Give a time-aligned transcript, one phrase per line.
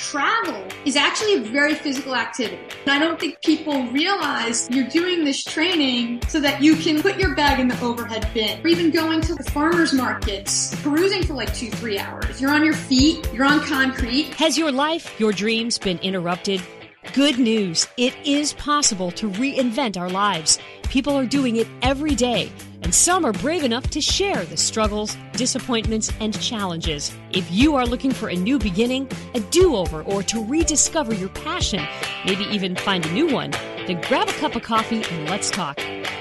[0.00, 2.58] travel is actually a very physical activity.
[2.86, 7.18] And I don't think people realize you're doing this training so that you can put
[7.18, 11.34] your bag in the overhead bin or even going to the farmer's markets, perusing for
[11.34, 12.40] like two, three hours.
[12.40, 14.34] You're on your feet, you're on concrete.
[14.34, 16.62] Has your life, your dreams been interrupted?
[17.12, 17.86] Good news.
[17.96, 20.58] It is possible to reinvent our lives.
[20.90, 22.50] People are doing it every day,
[22.82, 27.16] and some are brave enough to share the struggles, disappointments, and challenges.
[27.30, 31.28] If you are looking for a new beginning, a do over, or to rediscover your
[31.28, 31.86] passion,
[32.26, 33.52] maybe even find a new one,
[33.86, 35.78] then grab a cup of coffee and let's talk.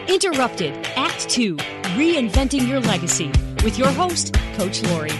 [0.07, 1.55] Interrupted, Act 2
[1.97, 3.31] Reinventing Your Legacy
[3.63, 5.19] with your host, Coach Laurie.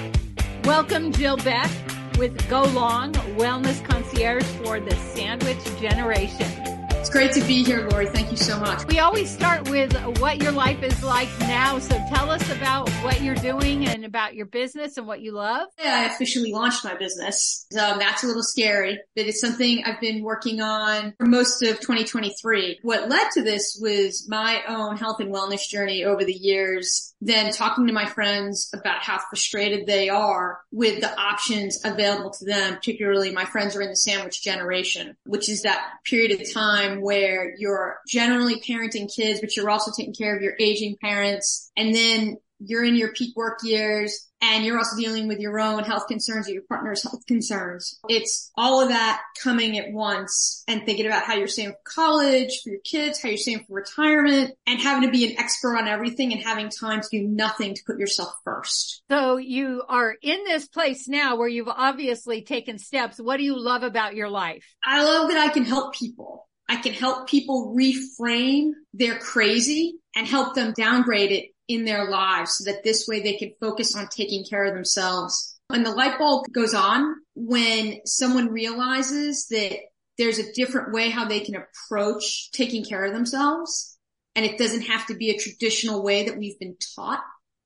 [0.64, 1.72] Welcome, Jill Beck
[2.20, 6.69] with Go Long Wellness Concierge for the Sandwich Generation.
[7.10, 8.06] It's great to be here, Laurie.
[8.06, 8.86] Thank you so much.
[8.86, 11.80] We always start with what your life is like now.
[11.80, 15.70] So tell us about what you're doing and about your business and what you love.
[15.84, 17.66] Yeah, I officially launched my business.
[17.74, 21.80] Um, that's a little scary, but it's something I've been working on for most of
[21.80, 22.82] 2023.
[22.84, 27.52] What led to this was my own health and wellness journey over the years, then
[27.52, 32.76] talking to my friends about how frustrated they are with the options available to them,
[32.76, 37.54] particularly my friends are in the sandwich generation, which is that period of time where
[37.58, 41.72] you're generally parenting kids, but you're also taking care of your aging parents.
[41.76, 45.84] And then you're in your peak work years and you're also dealing with your own
[45.84, 48.00] health concerns or your partner's health concerns.
[48.08, 52.62] It's all of that coming at once and thinking about how you're saving for college,
[52.64, 55.88] for your kids, how you're saving for retirement and having to be an expert on
[55.88, 59.02] everything and having time to do nothing to put yourself first.
[59.10, 63.20] So you are in this place now where you've obviously taken steps.
[63.20, 64.66] What do you love about your life?
[64.86, 66.48] I love that I can help people.
[66.70, 72.58] I can help people reframe their crazy and help them downgrade it in their lives
[72.58, 75.58] so that this way they can focus on taking care of themselves.
[75.70, 79.78] And the light bulb goes on when someone realizes that
[80.18, 83.98] there's a different way how they can approach taking care of themselves.
[84.36, 87.22] And it doesn't have to be a traditional way that we've been taught.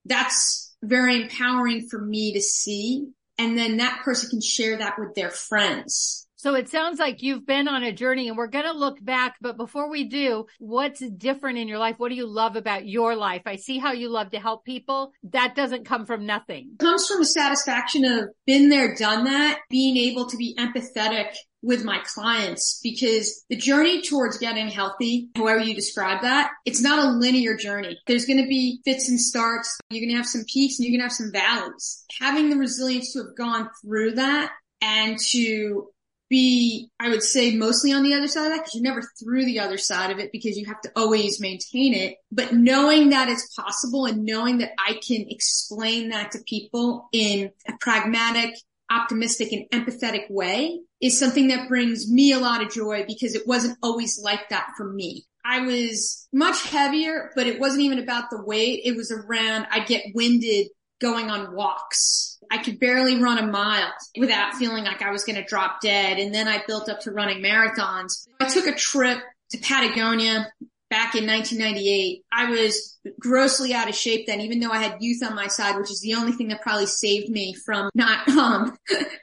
[0.05, 3.07] That's very empowering for me to see.
[3.37, 7.45] And then that person can share that with their friends so it sounds like you've
[7.45, 9.37] been on a journey and we're going to look back.
[9.39, 11.95] But before we do, what's different in your life?
[11.99, 13.43] What do you love about your life?
[13.45, 15.13] I see how you love to help people.
[15.31, 16.71] That doesn't come from nothing.
[16.73, 21.33] It comes from a satisfaction of been there, done that, being able to be empathetic
[21.61, 26.99] with my clients because the journey towards getting healthy, however you describe that, it's not
[26.99, 27.97] a linear journey.
[28.05, 29.79] There's going to be fits and starts.
[29.89, 32.03] You're going to have some peaks and you're going to have some valleys.
[32.19, 35.87] Having the resilience to have gone through that and to
[36.33, 39.45] be, I would say mostly on the other side of that because you're never through
[39.45, 42.15] the other side of it because you have to always maintain it.
[42.31, 47.51] But knowing that it's possible and knowing that I can explain that to people in
[47.67, 48.55] a pragmatic,
[48.89, 53.45] optimistic and empathetic way is something that brings me a lot of joy because it
[53.45, 55.25] wasn't always like that for me.
[55.45, 58.81] I was much heavier, but it wasn't even about the weight.
[58.85, 63.91] It was around I'd get winded going on walks I could barely run a mile
[64.15, 66.19] without feeling like I was going to drop dead.
[66.19, 68.27] And then I built up to running marathons.
[68.39, 69.17] I took a trip
[69.49, 70.51] to Patagonia
[70.87, 72.21] back in 1998.
[72.31, 75.77] I was grossly out of shape then, even though I had youth on my side,
[75.79, 78.77] which is the only thing that probably saved me from not um,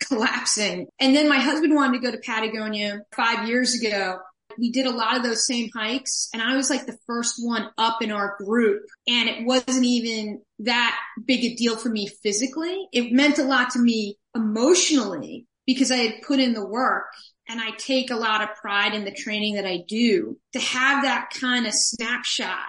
[0.08, 0.88] collapsing.
[0.98, 4.18] And then my husband wanted to go to Patagonia five years ago
[4.58, 7.70] we did a lot of those same hikes and I was like the first one
[7.78, 12.88] up in our group and it wasn't even that big a deal for me physically.
[12.92, 17.06] It meant a lot to me emotionally because I had put in the work
[17.48, 21.02] and I take a lot of pride in the training that I do to have
[21.04, 22.68] that kind of snapshot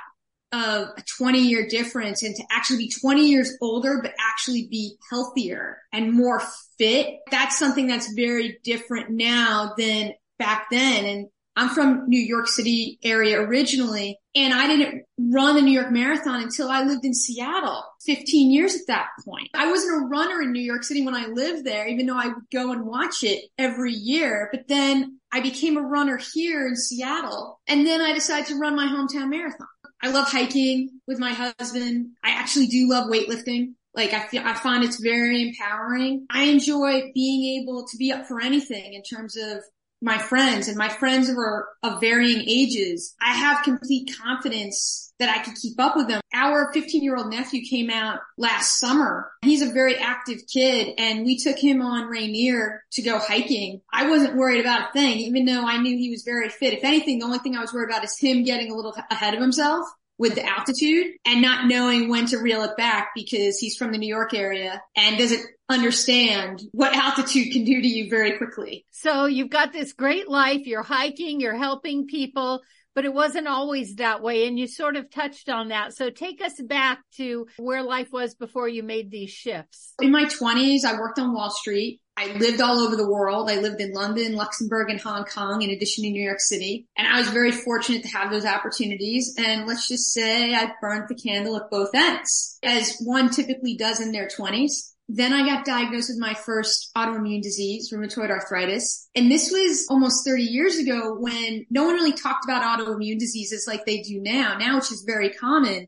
[0.51, 4.97] of a 20 year difference and to actually be 20 years older, but actually be
[5.09, 6.41] healthier and more
[6.77, 7.19] fit.
[7.29, 11.05] That's something that's very different now than back then.
[11.05, 15.91] And I'm from New York City area originally, and I didn't run the New York
[15.91, 19.49] Marathon until I lived in Seattle, 15 years at that point.
[19.53, 22.27] I wasn't a runner in New York City when I lived there, even though I
[22.27, 24.49] would go and watch it every year.
[24.51, 28.75] But then I became a runner here in Seattle, and then I decided to run
[28.75, 29.67] my hometown marathon.
[30.01, 32.11] I love hiking with my husband.
[32.23, 33.73] I actually do love weightlifting.
[33.93, 36.25] Like I feel, I find it's very empowering.
[36.29, 39.61] I enjoy being able to be up for anything in terms of
[40.01, 43.15] my friends and my friends are of varying ages.
[43.21, 46.21] I have complete confidence that I could keep up with them.
[46.33, 49.31] Our 15 year old nephew came out last summer.
[49.43, 53.81] He's a very active kid and we took him on Rainier to go hiking.
[53.93, 56.73] I wasn't worried about a thing, even though I knew he was very fit.
[56.73, 59.35] If anything, the only thing I was worried about is him getting a little ahead
[59.35, 59.85] of himself
[60.17, 63.97] with the altitude and not knowing when to reel it back because he's from the
[63.97, 68.85] New York area and doesn't understand what altitude can do to you very quickly.
[68.91, 70.65] So you've got this great life.
[70.65, 72.61] You're hiking, you're helping people,
[72.93, 74.47] but it wasn't always that way.
[74.47, 75.93] And you sort of touched on that.
[75.93, 79.93] So take us back to where life was before you made these shifts.
[80.01, 82.01] In my twenties, I worked on Wall Street.
[82.17, 83.49] I lived all over the world.
[83.49, 86.85] I lived in London, Luxembourg, and Hong Kong, in addition to New York City.
[86.97, 89.33] And I was very fortunate to have those opportunities.
[89.39, 94.01] And let's just say I burned the candle at both ends, as one typically does
[94.01, 94.93] in their twenties.
[95.13, 99.09] Then I got diagnosed with my first autoimmune disease, rheumatoid arthritis.
[99.13, 103.65] And this was almost 30 years ago when no one really talked about autoimmune diseases
[103.67, 104.57] like they do now.
[104.57, 105.87] Now which is very common.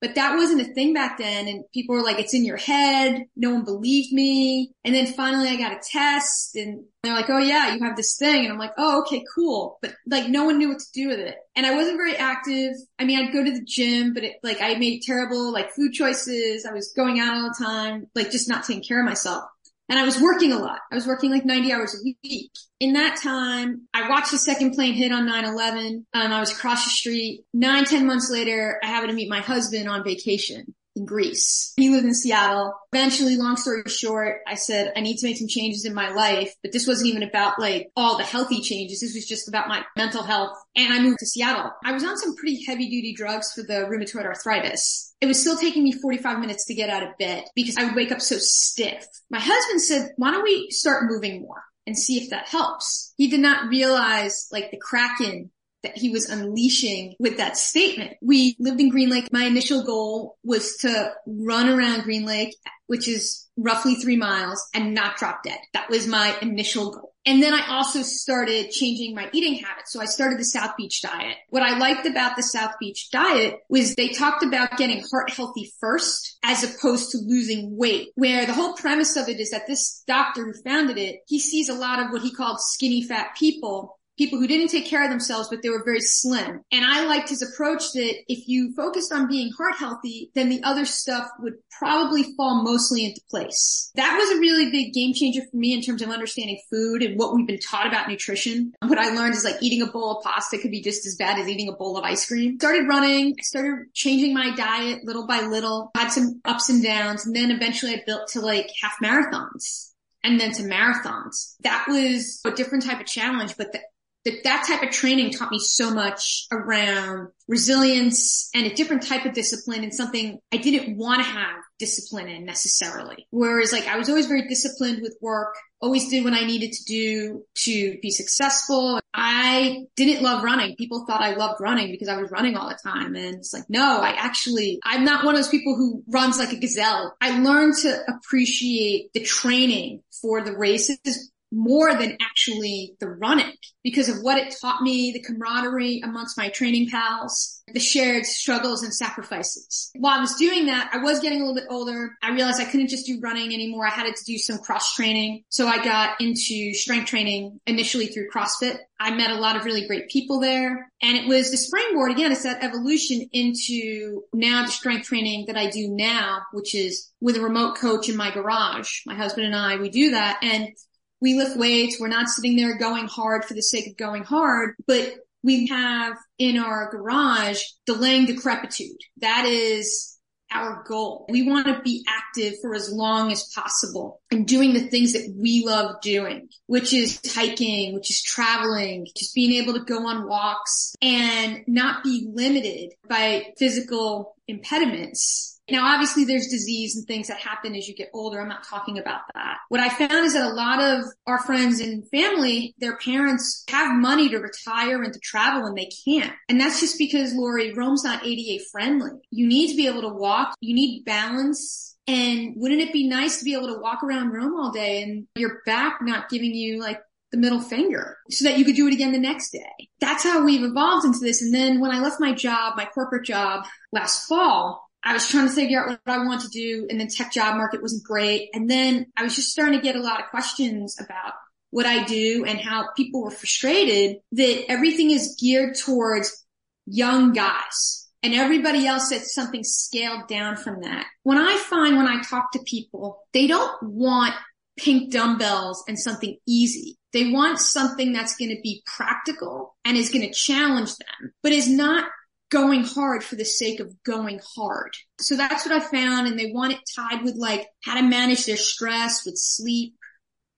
[0.00, 1.48] But that wasn't a thing back then.
[1.48, 3.24] And people were like, it's in your head.
[3.36, 4.72] No one believed me.
[4.84, 8.16] And then finally I got a test and they're like, oh yeah, you have this
[8.16, 8.44] thing.
[8.44, 9.78] And I'm like, oh, okay, cool.
[9.82, 11.36] But like no one knew what to do with it.
[11.56, 12.74] And I wasn't very active.
[12.98, 15.92] I mean, I'd go to the gym, but it, like I made terrible like food
[15.92, 16.64] choices.
[16.64, 19.44] I was going out all the time, like just not taking care of myself.
[19.88, 20.80] And I was working a lot.
[20.92, 22.50] I was working like 90 hours a week.
[22.78, 26.52] In that time, I watched the second plane hit on 9-11 and um, I was
[26.52, 27.44] across the street.
[27.54, 31.72] Nine, ten months later, I happened to meet my husband on vacation in Greece.
[31.76, 32.74] He lived in Seattle.
[32.92, 36.52] Eventually, long story short, I said, I need to make some changes in my life,
[36.62, 39.00] but this wasn't even about like all the healthy changes.
[39.00, 40.56] This was just about my mental health.
[40.76, 41.70] And I moved to Seattle.
[41.84, 45.14] I was on some pretty heavy duty drugs for the rheumatoid arthritis.
[45.20, 47.96] It was still taking me 45 minutes to get out of bed because I would
[47.96, 49.06] wake up so stiff.
[49.30, 51.62] My husband said, why don't we start moving more?
[51.88, 53.14] and see if that helps.
[53.16, 55.50] He did not realize like the kraken
[55.82, 58.16] that he was unleashing with that statement.
[58.20, 59.28] We lived in Green Lake.
[59.32, 64.94] My initial goal was to run around Green Lake, which is roughly three miles and
[64.94, 65.58] not drop dead.
[65.74, 67.12] That was my initial goal.
[67.26, 69.92] And then I also started changing my eating habits.
[69.92, 71.36] So I started the South Beach diet.
[71.50, 75.70] What I liked about the South Beach diet was they talked about getting heart healthy
[75.78, 80.02] first as opposed to losing weight, where the whole premise of it is that this
[80.06, 83.97] doctor who founded it, he sees a lot of what he called skinny fat people
[84.18, 86.60] people who didn't take care of themselves, but they were very slim.
[86.72, 90.62] And I liked his approach that if you focused on being heart healthy, then the
[90.64, 93.90] other stuff would probably fall mostly into place.
[93.94, 97.18] That was a really big game changer for me in terms of understanding food and
[97.18, 98.72] what we've been taught about nutrition.
[98.82, 101.38] What I learned is like eating a bowl of pasta could be just as bad
[101.38, 102.58] as eating a bowl of ice cream.
[102.58, 107.36] Started running, started changing my diet little by little, had some ups and downs, and
[107.36, 109.92] then eventually I built to like half marathons
[110.24, 111.54] and then to marathons.
[111.60, 113.80] That was a different type of challenge, but the
[114.28, 119.24] that that type of training taught me so much around resilience and a different type
[119.24, 123.26] of discipline and something I didn't want to have discipline in necessarily.
[123.30, 126.84] Whereas like I was always very disciplined with work, always did what I needed to
[126.84, 129.00] do to be successful.
[129.14, 130.76] I didn't love running.
[130.76, 133.14] People thought I loved running because I was running all the time.
[133.14, 136.52] And it's like, no, I actually, I'm not one of those people who runs like
[136.52, 137.16] a gazelle.
[137.20, 143.52] I learned to appreciate the training for the races more than actually the running
[143.82, 148.82] because of what it taught me, the camaraderie amongst my training pals, the shared struggles
[148.82, 149.90] and sacrifices.
[149.96, 152.10] While I was doing that, I was getting a little bit older.
[152.22, 153.86] I realized I couldn't just do running anymore.
[153.86, 155.44] I had to do some cross training.
[155.48, 158.78] So I got into strength training initially through CrossFit.
[159.00, 162.32] I met a lot of really great people there and it was the springboard again.
[162.32, 167.36] It's that evolution into now the strength training that I do now, which is with
[167.36, 169.02] a remote coach in my garage.
[169.06, 170.70] My husband and I, we do that and
[171.20, 171.98] we lift weights.
[172.00, 176.16] We're not sitting there going hard for the sake of going hard, but we have
[176.38, 178.98] in our garage delaying decrepitude.
[179.18, 180.18] That is
[180.50, 181.26] our goal.
[181.28, 185.34] We want to be active for as long as possible and doing the things that
[185.36, 190.26] we love doing, which is hiking, which is traveling, just being able to go on
[190.26, 197.38] walks and not be limited by physical impediments now, obviously there's disease and things that
[197.38, 198.40] happen as you get older.
[198.40, 199.58] I'm not talking about that.
[199.68, 203.94] What I found is that a lot of our friends and family, their parents have
[203.94, 206.32] money to retire and to travel and they can't.
[206.48, 209.12] And that's just because, Laurie, Rome's not ADA friendly.
[209.30, 210.54] You need to be able to walk.
[210.60, 211.96] You need balance.
[212.06, 215.26] And wouldn't it be nice to be able to walk around Rome all day and
[215.36, 218.94] your back not giving you like the middle finger so that you could do it
[218.94, 219.88] again the next day.
[220.00, 221.42] That's how we've evolved into this.
[221.42, 225.48] And then when I left my job, my corporate job last fall, I was trying
[225.48, 228.50] to figure out what I want to do and the tech job market wasn't great.
[228.52, 231.34] And then I was just starting to get a lot of questions about
[231.70, 236.44] what I do and how people were frustrated that everything is geared towards
[236.86, 241.06] young guys and everybody else said something scaled down from that.
[241.22, 244.34] When I find when I talk to people, they don't want
[244.78, 246.96] pink dumbbells and something easy.
[247.12, 251.52] They want something that's going to be practical and is going to challenge them, but
[251.52, 252.04] is not
[252.50, 254.92] going hard for the sake of going hard.
[255.20, 256.26] So that's what I found.
[256.26, 259.94] And they want it tied with like how to manage their stress with sleep,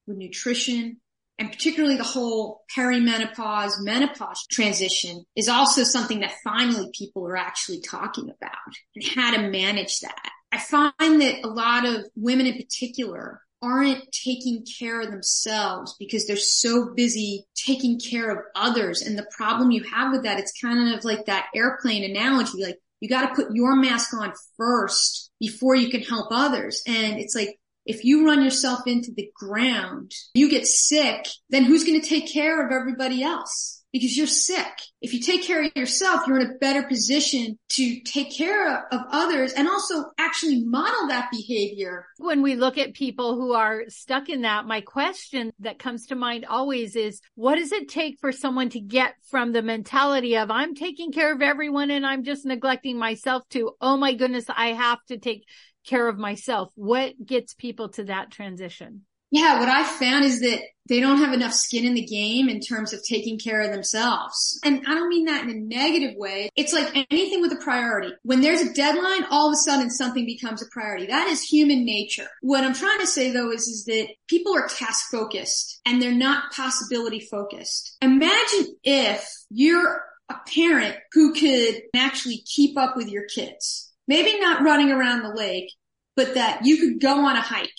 [0.07, 1.01] with nutrition,
[1.41, 7.81] and particularly the whole perimenopause, menopause transition is also something that finally people are actually
[7.81, 8.53] talking about
[8.95, 10.31] and how to manage that.
[10.53, 10.93] I find
[11.23, 16.93] that a lot of women in particular aren't taking care of themselves because they're so
[16.95, 19.03] busy taking care of others.
[19.03, 22.63] And the problem you have with that, it's kind of like that airplane analogy.
[22.63, 26.83] Like you got to put your mask on first before you can help others.
[26.87, 31.85] And it's like, if you run yourself into the ground, you get sick, then who's
[31.85, 33.80] going to take care of everybody else?
[33.93, 34.73] Because you're sick.
[35.01, 39.01] If you take care of yourself, you're in a better position to take care of
[39.11, 42.07] others and also actually model that behavior.
[42.19, 46.15] When we look at people who are stuck in that, my question that comes to
[46.15, 50.51] mind always is, what does it take for someone to get from the mentality of
[50.51, 54.69] I'm taking care of everyone and I'm just neglecting myself to, oh my goodness, I
[54.69, 55.45] have to take
[55.87, 56.71] care of myself.
[56.75, 59.07] What gets people to that transition?
[59.31, 60.61] Yeah, what I found is that
[60.91, 64.59] they don't have enough skin in the game in terms of taking care of themselves.
[64.65, 66.51] And I don't mean that in a negative way.
[66.57, 68.13] It's like anything with a priority.
[68.25, 71.07] When there's a deadline, all of a sudden something becomes a priority.
[71.07, 72.27] That is human nature.
[72.41, 76.13] What I'm trying to say though is, is that people are task focused and they're
[76.13, 77.97] not possibility focused.
[78.03, 83.93] Imagine if you're a parent who could actually keep up with your kids.
[84.09, 85.73] Maybe not running around the lake,
[86.17, 87.71] but that you could go on a hike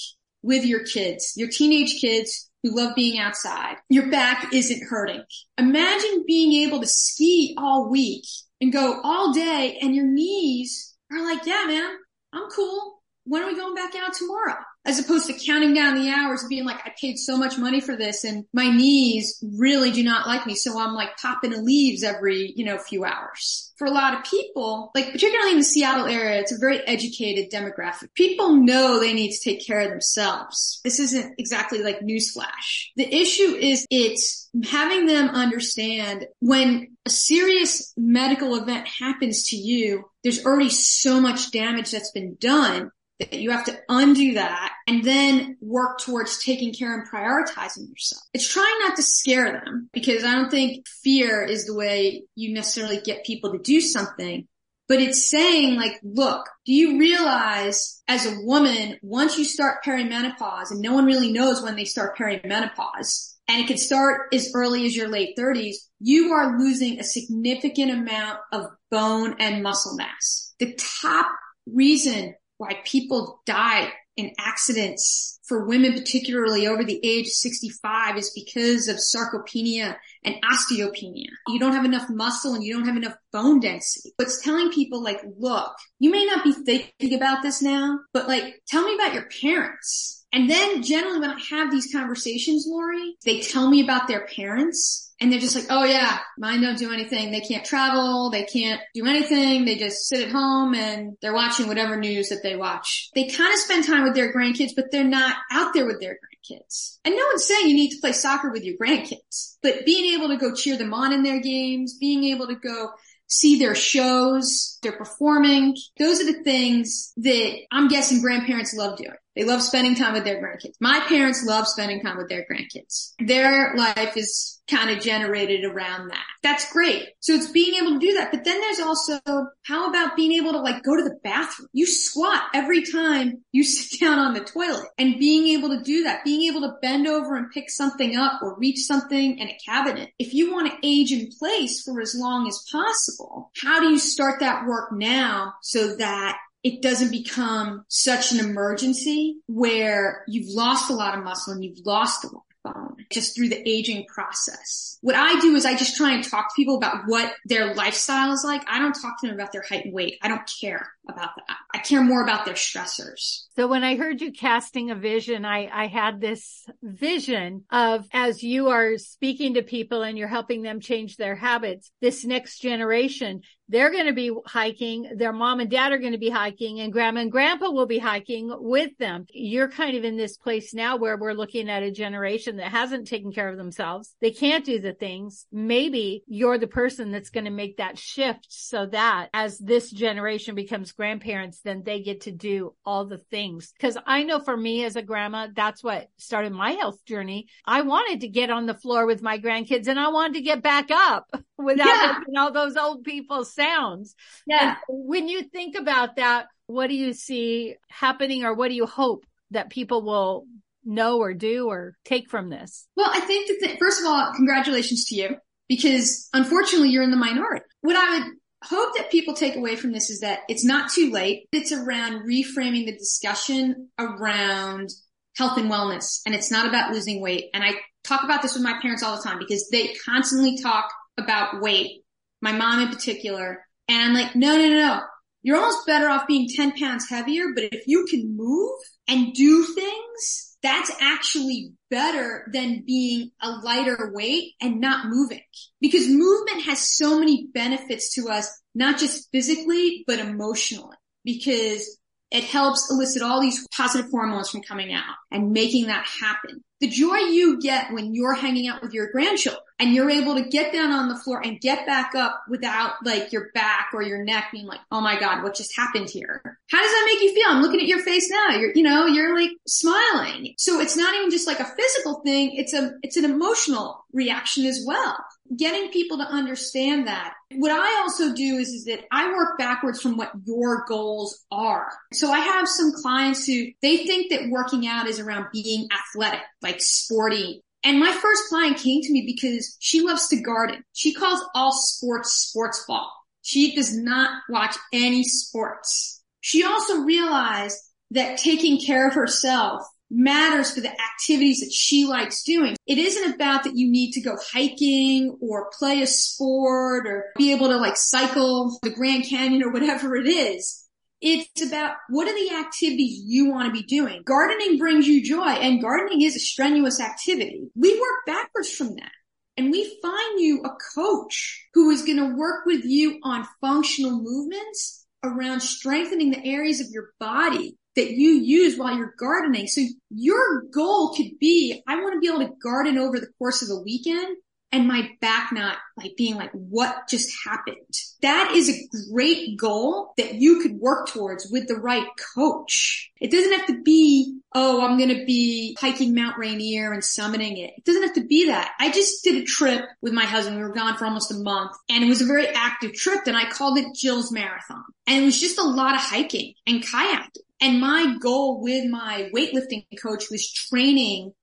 [0.43, 3.77] with your kids, your teenage kids who love being outside.
[3.89, 5.23] Your back isn't hurting.
[5.57, 8.25] Imagine being able to ski all week
[8.59, 11.91] and go all day and your knees are like, yeah, man,
[12.33, 13.01] I'm cool.
[13.25, 14.57] When are we going back out tomorrow?
[14.83, 17.81] As opposed to counting down the hours and being like, I paid so much money
[17.81, 20.55] for this and my knees really do not like me.
[20.55, 23.73] So I'm like popping the Aleves every, you know, few hours.
[23.77, 27.51] For a lot of people, like particularly in the Seattle area, it's a very educated
[27.51, 28.13] demographic.
[28.15, 30.81] People know they need to take care of themselves.
[30.83, 32.87] This isn't exactly like newsflash.
[32.95, 40.05] The issue is it's having them understand when a serious medical event happens to you,
[40.23, 42.91] there's already so much damage that's been done
[43.31, 48.23] you have to undo that and then work towards taking care and prioritizing yourself.
[48.33, 52.53] It's trying not to scare them because I don't think fear is the way you
[52.53, 54.47] necessarily get people to do something.
[54.87, 60.71] But it's saying like, look, do you realize as a woman, once you start perimenopause
[60.71, 64.85] and no one really knows when they start perimenopause and it can start as early
[64.85, 70.53] as your late thirties, you are losing a significant amount of bone and muscle mass.
[70.59, 71.31] The top
[71.65, 78.29] reason why people die in accidents for women, particularly over the age of 65 is
[78.35, 81.29] because of sarcopenia and osteopenia.
[81.47, 84.13] You don't have enough muscle and you don't have enough bone density.
[84.19, 88.61] It's telling people like, look, you may not be thinking about this now, but like,
[88.67, 90.23] tell me about your parents.
[90.31, 95.10] And then generally when I have these conversations, Laurie, they tell me about their parents
[95.21, 97.31] and they're just like, oh yeah, mine don't do anything.
[97.31, 98.31] They can't travel.
[98.31, 99.65] They can't do anything.
[99.65, 103.11] They just sit at home and they're watching whatever news that they watch.
[103.13, 106.13] They kind of spend time with their grandkids, but they're not out there with their
[106.13, 106.97] grandkids.
[107.05, 110.29] And no one's saying you need to play soccer with your grandkids, but being able
[110.29, 112.89] to go cheer them on in their games, being able to go
[113.27, 115.75] see their shows, they're performing.
[115.97, 119.11] Those are the things that I'm guessing grandparents love doing.
[119.35, 120.75] They love spending time with their grandkids.
[120.79, 123.13] My parents love spending time with their grandkids.
[123.19, 126.23] Their life is kind of generated around that.
[126.43, 127.09] That's great.
[127.19, 128.31] So it's being able to do that.
[128.31, 129.19] But then there's also,
[129.63, 131.67] how about being able to like go to the bathroom?
[131.73, 136.03] You squat every time you sit down on the toilet and being able to do
[136.03, 139.57] that, being able to bend over and pick something up or reach something in a
[139.65, 140.09] cabinet.
[140.19, 143.99] If you want to age in place for as long as possible, how do you
[143.99, 150.89] start that work now so that it doesn't become such an emergency where you've lost
[150.89, 154.05] a lot of muscle and you've lost a lot of bone just through the aging
[154.05, 154.97] process.
[155.01, 158.31] What I do is I just try and talk to people about what their lifestyle
[158.31, 158.61] is like.
[158.69, 160.19] I don't talk to them about their height and weight.
[160.21, 161.57] I don't care about that.
[161.73, 163.45] I care more about their stressors.
[163.57, 168.41] So when I heard you casting a vision, I, I had this vision of as
[168.41, 173.41] you are speaking to people and you're helping them change their habits, this next generation,
[173.71, 175.13] they're going to be hiking.
[175.15, 177.99] Their mom and dad are going to be hiking and grandma and grandpa will be
[177.99, 179.25] hiking with them.
[179.33, 183.07] You're kind of in this place now where we're looking at a generation that hasn't
[183.07, 184.13] taken care of themselves.
[184.19, 185.45] They can't do the things.
[185.51, 190.55] Maybe you're the person that's going to make that shift so that as this generation
[190.55, 193.41] becomes grandparents, then they get to do all the things.
[193.79, 197.47] Cause I know for me as a grandma, that's what started my health journey.
[197.65, 200.61] I wanted to get on the floor with my grandkids and I wanted to get
[200.61, 201.27] back up
[201.57, 202.15] without yeah.
[202.19, 204.15] making all those old people sounds.
[204.45, 204.75] Yeah.
[204.87, 208.85] And when you think about that, what do you see happening or what do you
[208.85, 210.45] hope that people will
[210.83, 212.87] know or do or take from this?
[212.95, 215.35] Well, I think that, the, first of all, congratulations to you
[215.67, 217.65] because unfortunately you're in the minority.
[217.81, 221.11] What I would hope that people take away from this is that it's not too
[221.11, 221.47] late.
[221.51, 224.89] It's around reframing the discussion around
[225.37, 226.21] health and wellness.
[226.25, 227.45] And it's not about losing weight.
[227.53, 230.91] And I talk about this with my parents all the time because they constantly talk
[231.17, 232.03] about weight.
[232.41, 233.65] My mom in particular.
[233.87, 235.01] And I'm like, no, no, no, no.
[235.43, 238.77] You're almost better off being 10 pounds heavier, but if you can move
[239.07, 245.41] and do things, that's actually better than being a lighter weight and not moving.
[245.79, 250.95] Because movement has so many benefits to us, not just physically, but emotionally.
[251.23, 251.97] Because
[252.31, 256.63] it helps elicit all these positive hormones from coming out and making that happen.
[256.79, 260.49] The joy you get when you're hanging out with your grandchildren and you're able to
[260.49, 264.23] get down on the floor and get back up without like your back or your
[264.23, 266.41] neck being like, oh my God, what just happened here?
[266.71, 267.49] How does that make you feel?
[267.49, 268.55] I'm looking at your face now.
[268.55, 270.55] You're, you know, you're like smiling.
[270.57, 272.55] So it's not even just like a physical thing.
[272.55, 275.17] It's a, it's an emotional reaction as well.
[275.55, 277.33] Getting people to understand that.
[277.55, 281.91] What I also do is, is that I work backwards from what your goals are.
[282.13, 286.41] So I have some clients who they think that working out is around being athletic,
[286.61, 290.83] like sporty, and my first client came to me because she loves to garden.
[290.93, 293.11] She calls all sports sports ball.
[293.41, 296.21] She does not watch any sports.
[296.41, 297.77] She also realized
[298.11, 302.75] that taking care of herself matters for the activities that she likes doing.
[302.85, 307.53] It isn't about that you need to go hiking or play a sport or be
[307.53, 310.85] able to like cycle the Grand Canyon or whatever it is.
[311.21, 314.23] It's about what are the activities you want to be doing.
[314.25, 317.69] Gardening brings you joy and gardening is a strenuous activity.
[317.75, 319.11] We work backwards from that
[319.55, 324.19] and we find you a coach who is going to work with you on functional
[324.19, 329.67] movements around strengthening the areas of your body that you use while you're gardening.
[329.67, 333.61] So your goal could be, I want to be able to garden over the course
[333.61, 334.37] of a weekend
[334.71, 337.75] and my back not like being like, what just happened?
[338.21, 343.11] That is a great goal that you could work towards with the right coach.
[343.19, 347.57] It doesn't have to be, oh, I'm going to be hiking Mount Rainier and summiting
[347.57, 347.73] it.
[347.77, 348.71] It doesn't have to be that.
[348.79, 350.57] I just did a trip with my husband.
[350.57, 353.35] We were gone for almost a month and it was a very active trip and
[353.35, 354.83] I called it Jill's Marathon.
[355.05, 357.29] And it was just a lot of hiking and kayaking.
[357.59, 361.33] And my goal with my weightlifting coach was training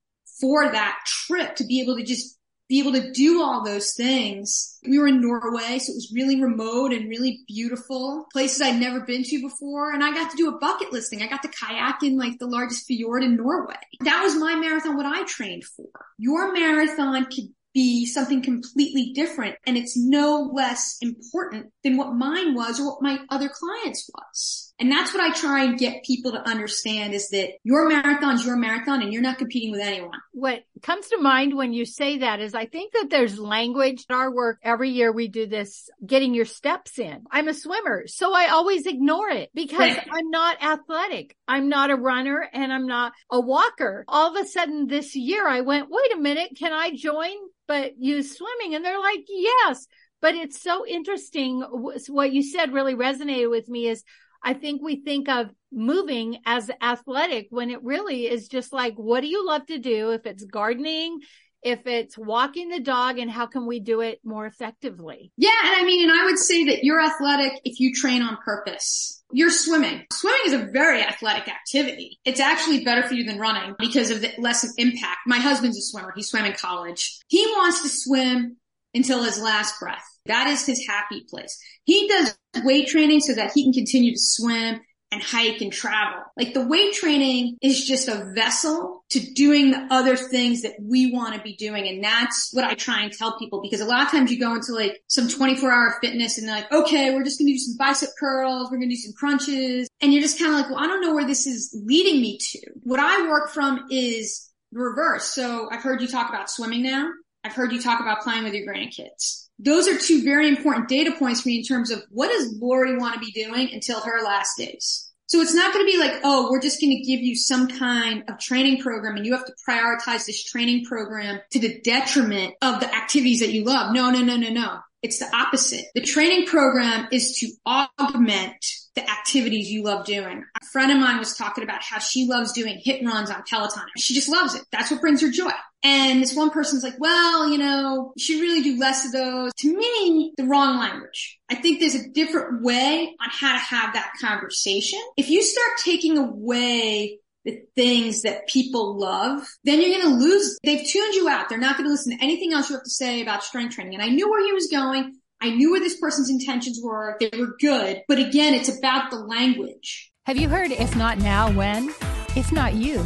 [0.41, 2.38] for that trip to be able to just
[2.69, 4.79] be able to do all those things.
[4.87, 8.27] We were in Norway, so it was really remote and really beautiful.
[8.33, 9.93] Places I'd never been to before.
[9.93, 11.23] And I got to do a bucket listing.
[11.23, 13.75] I got to kayak in like the largest fjord in Norway.
[14.01, 15.89] That was my marathon, what I trained for.
[16.19, 22.55] Your marathon could be something completely different and it's no less important than what mine
[22.55, 24.68] was or what my other clients was.
[24.81, 28.57] And that's what I try and get people to understand is that your marathon's your
[28.57, 30.13] marathon and you're not competing with anyone.
[30.33, 34.15] What comes to mind when you say that is I think that there's language in
[34.15, 34.59] our work.
[34.63, 37.25] Every year we do this getting your steps in.
[37.31, 40.09] I'm a swimmer, so I always ignore it because right.
[40.13, 41.37] I'm not athletic.
[41.49, 44.05] I'm not a runner and I'm not a walker.
[44.07, 47.35] All of a sudden this year I went, wait a minute, can I join
[47.67, 48.77] but use swimming?
[48.77, 49.89] And they're like, yes.
[50.21, 51.63] But it's so interesting.
[52.09, 54.05] What you said really resonated with me is
[54.43, 59.21] I think we think of moving as athletic when it really is just like, what
[59.21, 60.11] do you love to do?
[60.11, 61.21] If it's gardening,
[61.63, 65.33] if it's walking the dog and how can we do it more effectively?
[65.37, 65.51] Yeah.
[65.65, 69.23] And I mean, and I would say that you're athletic if you train on purpose.
[69.33, 70.07] You're swimming.
[70.13, 72.19] Swimming is a very athletic activity.
[72.25, 75.19] It's actually better for you than running because of the less of impact.
[75.27, 76.13] My husband's a swimmer.
[76.17, 77.19] He swam in college.
[77.29, 78.57] He wants to swim
[78.95, 80.05] until his last breath.
[80.29, 81.59] That is his happy place.
[81.85, 86.23] He does weight training so that he can continue to swim and hike and travel.
[86.37, 91.13] Like the weight training is just a vessel to doing the other things that we
[91.13, 91.89] want to be doing.
[91.89, 94.55] And that's what I try and tell people because a lot of times you go
[94.55, 97.59] into like some 24 hour fitness and they're like, okay, we're just going to do
[97.59, 98.71] some bicep curls.
[98.71, 99.89] We're going to do some crunches.
[100.01, 102.39] And you're just kind of like, well, I don't know where this is leading me
[102.39, 102.61] to.
[102.83, 105.25] What I work from is reverse.
[105.25, 107.09] So I've heard you talk about swimming now.
[107.49, 111.13] I've heard you talk about playing with your grandkids those are two very important data
[111.19, 114.23] points for me in terms of what does Laurie want to be doing until her
[114.23, 115.11] last days.
[115.27, 117.69] So it's not going to be like, oh, we're just going to give you some
[117.69, 122.55] kind of training program and you have to prioritize this training program to the detriment
[122.63, 123.93] of the activities that you love.
[123.93, 124.79] No, no, no, no, no.
[125.03, 125.85] It's the opposite.
[125.95, 130.45] The training program is to augment the activities you love doing.
[130.61, 133.85] A friend of mine was talking about how she loves doing HIIT runs on Peloton.
[133.97, 134.65] She just loves it.
[134.73, 135.51] That's what brings her joy.
[135.85, 139.53] And this one person's like, well, you know, you should really do less of those.
[139.59, 141.39] To me, the wrong language.
[141.49, 144.99] I think there's a different way on how to have that conversation.
[145.17, 150.59] If you start taking away the things that people love, then you're going to lose.
[150.63, 151.49] They've tuned you out.
[151.49, 153.95] They're not going to listen to anything else you have to say about strength training.
[153.95, 155.17] And I knew where he was going.
[155.41, 157.17] I knew where this person's intentions were.
[157.21, 158.03] They were good.
[158.07, 160.13] But again, it's about the language.
[160.27, 161.89] Have you heard if not now, when?
[162.37, 163.03] If not you,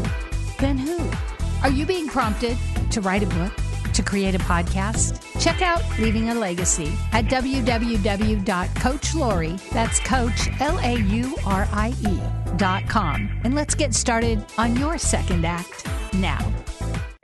[0.59, 0.99] then who?
[1.63, 2.59] Are you being prompted
[2.91, 3.53] to write a book?
[3.95, 5.21] To create a podcast?
[5.43, 12.21] Check out Leaving a Legacy at www.coachlaurie, that's coach, L-A-U-R-I-E
[12.57, 13.41] dot com.
[13.45, 16.51] And let's get started on your second act now.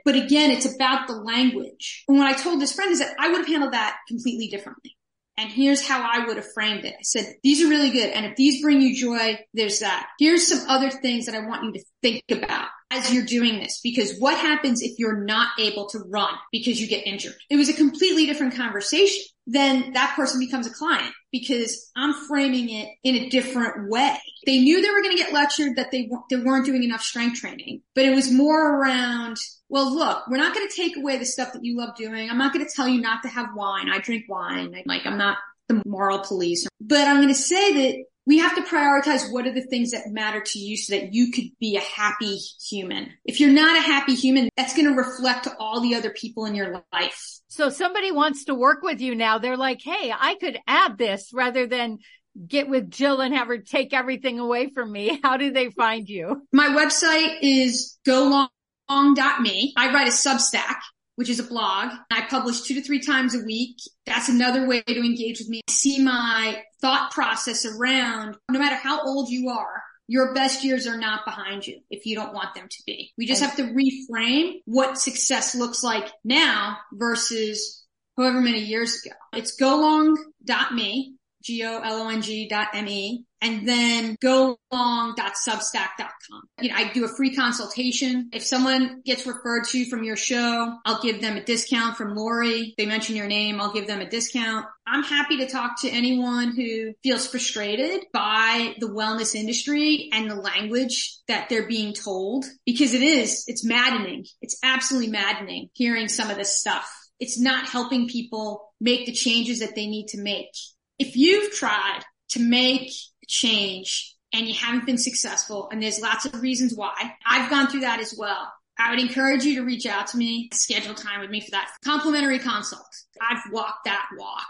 [0.05, 2.03] But again, it's about the language.
[2.07, 4.95] And what I told this friend is that I would have handled that completely differently.
[5.39, 6.95] And here's how I would have framed it.
[6.95, 8.09] I said, these are really good.
[8.09, 10.07] And if these bring you joy, there's that.
[10.19, 13.79] Here's some other things that I want you to think about as you're doing this,
[13.81, 17.35] because what happens if you're not able to run because you get injured?
[17.49, 19.23] It was a completely different conversation.
[19.51, 24.17] Then that person becomes a client because I'm framing it in a different way.
[24.45, 27.39] They knew they were going to get lectured that they, they weren't doing enough strength
[27.39, 29.37] training, but it was more around
[29.71, 32.27] well, look, we're not going to take away the stuff that you love doing.
[32.27, 33.87] I'm not going to tell you not to have wine.
[33.87, 34.73] I drink wine.
[34.87, 38.61] Like I'm not the moral police, but I'm going to say that we have to
[38.61, 41.81] prioritize what are the things that matter to you so that you could be a
[41.81, 43.09] happy human.
[43.25, 46.45] If you're not a happy human, that's going to reflect to all the other people
[46.45, 47.39] in your life.
[47.47, 49.39] So somebody wants to work with you now.
[49.39, 51.97] They're like, Hey, I could add this rather than
[52.45, 55.19] get with Jill and have her take everything away from me.
[55.23, 56.47] How do they find you?
[56.53, 58.47] My website is go
[58.89, 59.73] long me.
[59.75, 60.75] I write a Substack,
[61.19, 61.91] which is a blog.
[62.09, 63.75] I publish two to three times a week.
[64.05, 65.59] That's another way to engage with me.
[65.67, 70.97] See my thought process around no matter how old you are, your best years are
[70.97, 73.11] not behind you if you don't want them to be.
[73.17, 77.85] We just have to reframe what success looks like now versus
[78.17, 79.13] however many years ago.
[79.33, 86.41] It's golong.me, G-O-L-O-N-G dot M-E and then go golong.substack.com.
[86.61, 88.29] You know, I do a free consultation.
[88.33, 92.73] If someone gets referred to from your show, I'll give them a discount from Laurie.
[92.77, 94.65] They mention your name, I'll give them a discount.
[94.85, 100.35] I'm happy to talk to anyone who feels frustrated by the wellness industry and the
[100.35, 104.25] language that they're being told because it is, it's maddening.
[104.41, 106.89] It's absolutely maddening hearing some of this stuff.
[107.19, 110.49] It's not helping people make the changes that they need to make.
[110.97, 112.91] If you've tried to make
[113.29, 116.93] change and you haven't been successful and there's lots of reasons why.
[117.25, 118.51] I've gone through that as well.
[118.77, 121.69] I would encourage you to reach out to me, schedule time with me for that
[121.83, 122.87] complimentary consult.
[123.21, 124.47] I've walked that walk.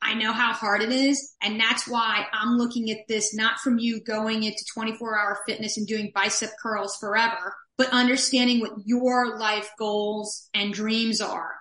[0.00, 1.34] I know how hard it is.
[1.42, 5.76] And that's why I'm looking at this not from you going into 24 hour fitness
[5.76, 11.54] and doing bicep curls forever, but understanding what your life goals and dreams are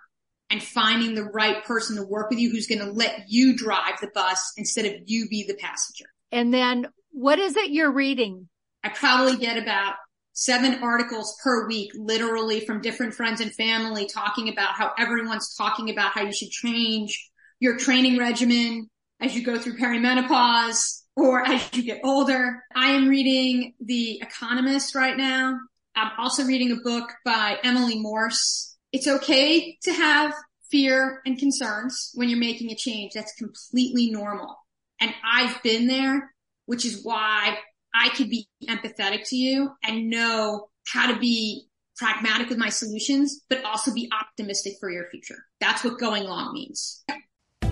[0.51, 3.99] and finding the right person to work with you who's going to let you drive
[4.01, 6.05] the bus instead of you be the passenger.
[6.31, 8.47] And then what is it you're reading?
[8.83, 9.95] I probably get about
[10.33, 15.89] seven articles per week, literally from different friends and family talking about how everyone's talking
[15.89, 18.89] about how you should change your training regimen
[19.19, 22.63] as you go through perimenopause or as you get older.
[22.73, 25.59] I am reading The Economist right now.
[25.95, 28.77] I'm also reading a book by Emily Morse.
[28.93, 30.33] It's okay to have
[30.71, 33.11] fear and concerns when you're making a change.
[33.13, 34.55] That's completely normal.
[35.01, 36.31] And I've been there,
[36.67, 37.57] which is why
[37.93, 43.41] I could be empathetic to you and know how to be pragmatic with my solutions,
[43.49, 45.43] but also be optimistic for your future.
[45.59, 47.03] That's what going long means.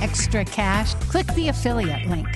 [0.00, 2.28] extra cash, click the affiliate link.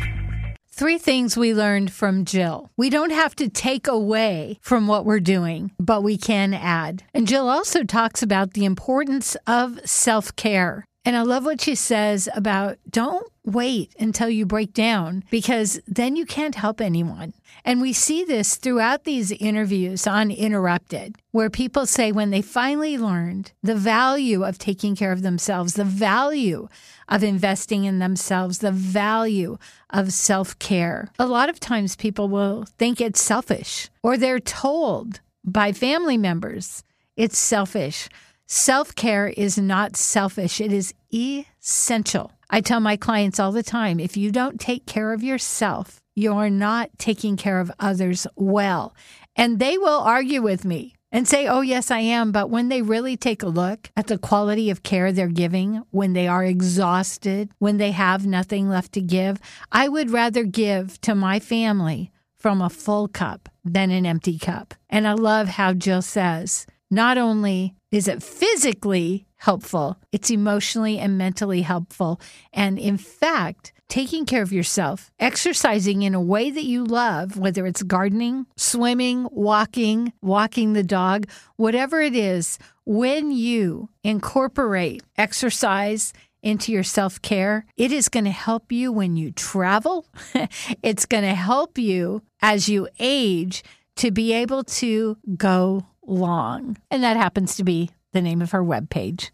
[0.79, 2.71] Three things we learned from Jill.
[2.77, 7.03] We don't have to take away from what we're doing, but we can add.
[7.13, 11.75] And Jill also talks about the importance of self care And I love what she
[11.75, 17.33] says about don't wait until you break down because then you can't help anyone.
[17.65, 22.99] And we see this throughout these interviews on Interrupted, where people say when they finally
[22.99, 26.69] learned the value of taking care of themselves, the value
[27.09, 29.57] of investing in themselves, the value
[29.89, 31.09] of self care.
[31.19, 36.85] A lot of times people will think it's selfish or they're told by family members
[37.17, 38.11] it's selfish.
[38.51, 42.33] Self care is not selfish, it is essential.
[42.49, 46.49] I tell my clients all the time if you don't take care of yourself, you're
[46.49, 48.97] not taking care of others well.
[49.37, 52.33] And they will argue with me and say, Oh, yes, I am.
[52.33, 56.15] But when they really take a look at the quality of care they're giving, when
[56.15, 61.15] they are exhausted, when they have nothing left to give, I would rather give to
[61.15, 64.73] my family from a full cup than an empty cup.
[64.89, 71.17] And I love how Jill says, not only is it physically helpful, it's emotionally and
[71.17, 72.21] mentally helpful.
[72.53, 77.67] And in fact, taking care of yourself, exercising in a way that you love, whether
[77.67, 86.73] it's gardening, swimming, walking, walking the dog, whatever it is, when you incorporate exercise into
[86.73, 90.07] your self care, it is going to help you when you travel.
[90.83, 93.65] it's going to help you as you age
[93.97, 96.77] to be able to go long.
[96.91, 99.31] And that happens to be the name of her webpage,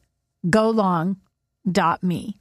[0.46, 1.16] golong.me.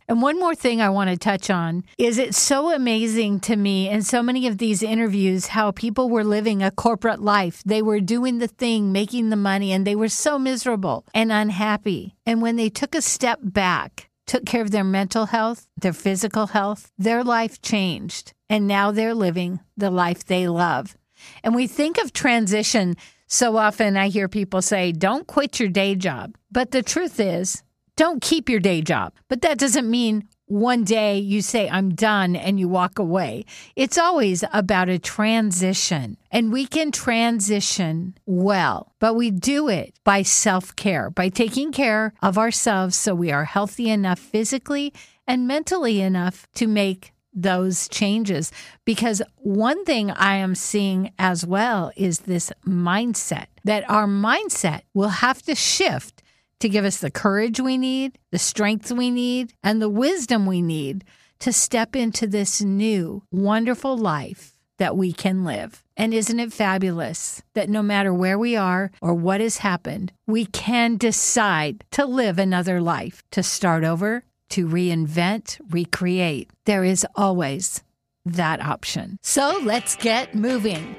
[0.08, 3.90] And one more thing I want to touch on is it's so amazing to me
[3.90, 7.62] in so many of these interviews how people were living a corporate life.
[7.66, 12.16] They were doing the thing, making the money, and they were so miserable and unhappy.
[12.26, 16.48] And when they took a step back, took care of their mental health, their physical
[16.48, 18.34] health, their life changed.
[18.50, 20.96] And now they're living the life they love.
[21.44, 22.96] And we think of transition
[23.28, 26.36] so often I hear people say, don't quit your day job.
[26.52, 27.64] But the truth is,
[27.96, 29.14] don't keep your day job.
[29.28, 33.46] But that doesn't mean one day you say, I'm done, and you walk away.
[33.76, 36.18] It's always about a transition.
[36.32, 42.14] And we can transition well, but we do it by self care, by taking care
[42.22, 44.94] of ourselves so we are healthy enough physically
[45.26, 48.52] and mentally enough to make those changes
[48.86, 55.10] because one thing I am seeing as well is this mindset that our mindset will
[55.10, 56.22] have to shift
[56.60, 60.62] to give us the courage we need, the strength we need, and the wisdom we
[60.62, 61.04] need
[61.40, 65.84] to step into this new wonderful life that we can live.
[65.96, 70.46] And isn't it fabulous that no matter where we are or what has happened, we
[70.46, 76.50] can decide to live another life, to start over, to reinvent, recreate.
[76.66, 77.84] There is always
[78.26, 79.18] that option.
[79.22, 80.96] So let's get moving.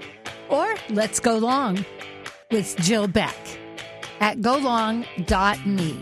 [0.49, 1.85] Or let's go long
[2.51, 3.37] with Jill Beck
[4.21, 6.01] at golong.me.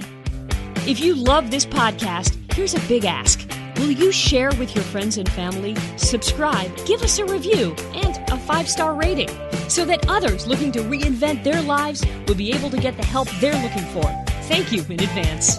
[0.89, 3.49] If you love this podcast, here's a big ask.
[3.77, 8.37] Will you share with your friends and family, subscribe, give us a review, and a
[8.37, 9.29] five star rating
[9.69, 13.29] so that others looking to reinvent their lives will be able to get the help
[13.41, 14.03] they're looking for?
[14.43, 15.59] Thank you in advance.